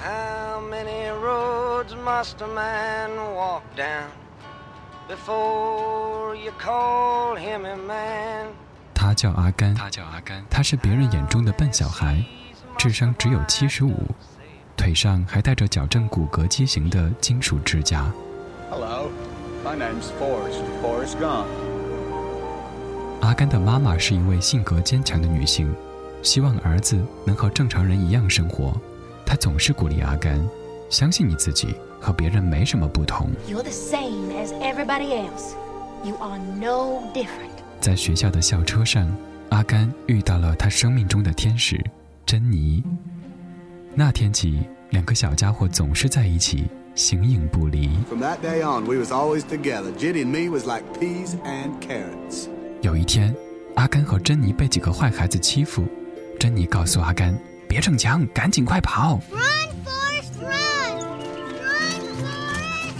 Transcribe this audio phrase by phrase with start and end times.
[0.00, 4.06] How many roads must a man walk down
[5.08, 8.46] before you call him a man?
[8.94, 12.24] 他叫阿甘，他叫阿甘，他是别人眼中的笨小孩，
[12.76, 14.06] 智商只有七十五，
[14.76, 18.04] 腿上还带着矫正骨骼畸形的金属支架。
[18.70, 19.10] Hello,
[19.64, 20.62] my name's Forrest.
[20.80, 21.46] Forrest Gump.
[23.20, 25.74] 阿甘的妈妈是一位性格坚强的女性，
[26.22, 28.80] 希望儿子能和正常人一样生活。
[29.28, 30.40] 她总是鼓励阿甘，
[30.88, 33.28] 相信你自己，和别人没什么不同。
[33.46, 35.52] You're the same as everybody else.
[36.02, 37.52] You are no different.
[37.78, 39.06] 在学校的校车上，
[39.50, 41.78] 阿甘遇到了他生命中的天使
[42.24, 42.82] 珍妮。
[43.94, 47.90] 那天起，两个小家伙总是在一起，形影不离。
[48.08, 49.92] From that day on, we was always together.
[49.92, 52.46] And me was like peas and carrots.
[52.80, 53.36] 有一天，
[53.74, 55.84] 阿甘和珍妮被几个坏孩子欺负，
[56.40, 59.40] 珍妮告诉阿甘：“别逞强，赶紧快跑！” Run,
[59.84, 60.98] Forrest, run!
[61.60, 62.94] Run, Forrest!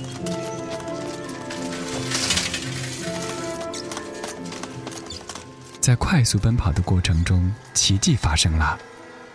[5.81, 8.79] 在快速奔跑的过程中，奇迹发生了。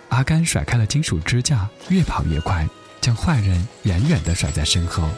[0.09, 2.67] 阿甘甩开了金属支架，越跑越快，
[3.02, 5.09] 将坏人远远地甩在身后。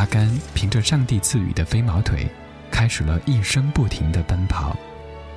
[0.00, 2.26] 阿甘凭着上帝赐予的飞毛腿，
[2.70, 4.74] 开始了一生不停的奔跑。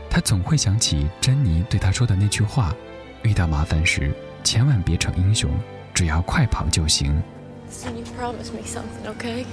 [0.09, 2.73] 他总会想起珍妮对他说的那句话
[3.23, 5.51] ：“遇到麻烦时，千万别逞英雄，
[5.93, 7.21] 只要快跑就行。
[7.69, 9.43] Listen, you promise me something, okay?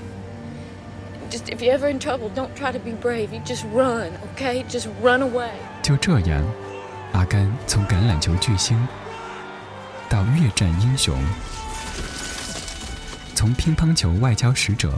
[1.29, 3.33] Just if you're ever in trouble, don't try to be brave.
[3.33, 4.65] You just run, okay?
[4.71, 5.51] Just run away.
[5.83, 6.41] ”就这样，
[7.15, 8.79] 阿甘从橄榄球巨星
[10.09, 11.21] 到越战英雄，
[13.41, 14.93] 从乒乓球外交使者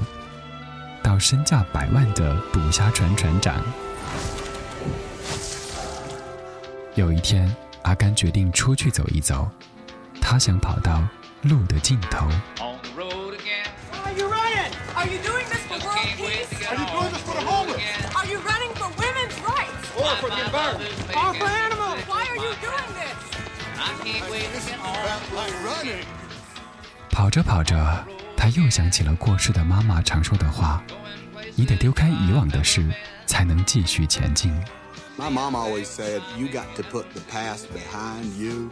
[1.00, 3.54] 到身价百万的捕虾船船长。
[6.96, 9.48] 有一天，阿甘决定出去走一走，
[10.20, 11.04] 他想跑到
[11.42, 12.26] 路的尽头。
[12.58, 13.70] On the road again.
[14.02, 14.72] Are you running?
[14.96, 16.66] Are you doing this for world can't wait to peace?
[16.66, 17.76] Are you doing this for the homeless?
[17.76, 18.10] again.
[18.16, 19.86] Are you running for women's rights?
[19.94, 20.90] Or for the environment?
[20.90, 22.00] mother's Or making for animals?
[22.10, 23.16] Why are you doing this?
[23.78, 25.22] I can't wait to get home.
[25.30, 26.04] Like running.
[27.08, 28.04] 跑着跑着，
[28.42, 30.82] 他又想起了过世的妈妈常说的话
[31.54, 32.84] ：“你得丢开以往的事，
[33.24, 34.52] 才能继续前进。
[35.16, 38.68] My mom always said, you got to put the past behind you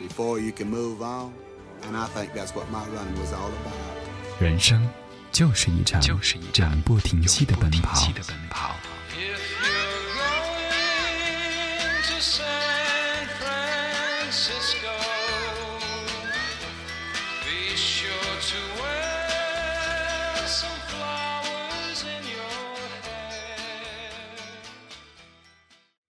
[0.00, 1.34] before you can move on.
[1.82, 4.40] And I think that's what my running was all about.
[4.40, 4.88] 人生
[5.30, 8.00] 就是一场就是一场不停息的奔跑。
[8.00, 8.40] If you're
[11.76, 14.89] going to San Francisco,